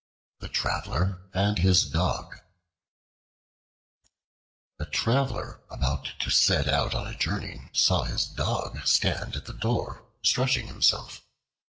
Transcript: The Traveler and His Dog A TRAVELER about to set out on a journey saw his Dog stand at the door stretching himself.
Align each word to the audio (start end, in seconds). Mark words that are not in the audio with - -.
The 0.39 0.49
Traveler 0.49 1.29
and 1.31 1.59
His 1.59 1.85
Dog 1.87 2.39
A 4.79 4.85
TRAVELER 4.87 5.61
about 5.69 6.13
to 6.21 6.31
set 6.31 6.67
out 6.67 6.95
on 6.95 7.05
a 7.05 7.15
journey 7.15 7.69
saw 7.71 8.05
his 8.05 8.25
Dog 8.25 8.79
stand 8.87 9.35
at 9.35 9.45
the 9.45 9.53
door 9.53 10.05
stretching 10.23 10.65
himself. 10.65 11.21